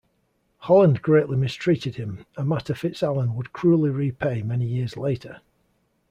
Holland 0.57 1.03
greatly 1.03 1.37
mistreated 1.37 1.93
him, 1.97 2.25
a 2.35 2.43
matter 2.43 2.73
FitzAlan 2.73 3.35
would 3.35 3.53
cruelly 3.53 3.91
repay 3.91 4.41
many 4.41 4.65
years 4.65 4.97
later. 4.97 5.41